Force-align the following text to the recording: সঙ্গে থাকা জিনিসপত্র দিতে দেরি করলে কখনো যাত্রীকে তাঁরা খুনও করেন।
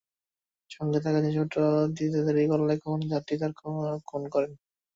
সঙ্গে 0.71 0.99
থাকা 0.99 1.19
জিনিসপত্র 1.21 1.57
দিতে 1.97 2.19
দেরি 2.27 2.43
করলে 2.51 2.73
কখনো 2.77 3.05
যাত্রীকে 3.11 3.41
তাঁরা 3.43 3.55
খুনও 4.07 4.33
করেন। 4.35 4.51